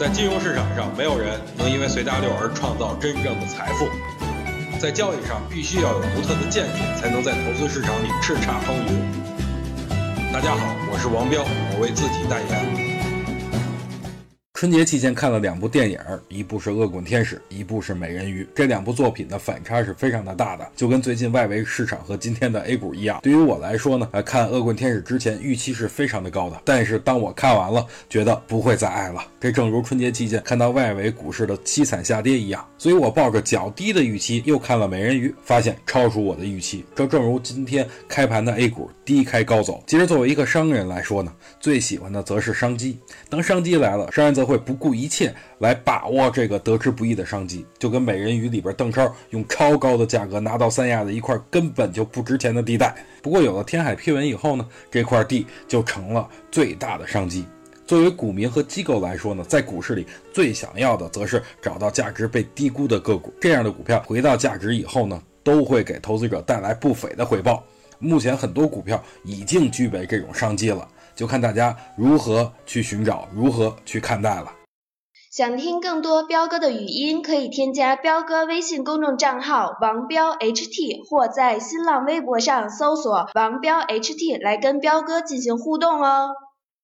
[0.00, 3.86] 在金融市场上，没有人能因为随大流而创造真正的财富。
[4.80, 10.32] 在交易上，必须要有独特的见解，才能在投资市场里叱咤风云。
[10.32, 12.89] 大家好，我是王彪，我为自己代言。
[14.60, 18.44] 春节期间看了两部电影，一部是《恶棍天使》，一部是《美人鱼》。
[18.54, 23.20] 这两部作品的反差是非常的大的，就跟最近外围市场和今天的 A 股一样。
[23.22, 29.24] 对于我来说呢，看《恶棍天使》之前预期是非常的高的，但是当我看完了，觉得不会再爱了。
[29.40, 36.84] 这正如春节期间看到外围股市的凄惨下跌一样，所以我抱着较低的预期又看了《美人鱼》，发现超出我的预期。
[36.94, 39.82] 这正如今天开盘的 A 股低开高走。
[39.86, 42.98] 其实作为一个商人来说呢，最喜欢的则是商机。
[43.30, 52.92] 当商机来了，商人则会不顾一切来把握这个得之不易的商机，就跟美人鱼里边邓超用超高的价格拿到三亚的一块根本就不值钱的地带。
[53.22, 57.44] 不过有了天海批文以后呢，这块地就成了最大的商机。
[57.86, 67.62] 作为股民和机构来说呢，在股市里最想要的则是找到价值被低估的个股，这样的股票回到价值以后呢，都会给投资者带来不菲的回报。
[68.00, 70.88] 目前很多股票已经具备这种商机了。
[71.20, 74.54] 就看大家如何去寻找，如何去看待了。
[75.30, 86.30] 想听更多彪哥的语音，可以添加彪哥微信公众账号王彪 HT，或在新浪微博上搜索王彪 HT 来跟彪哥进行互动哦。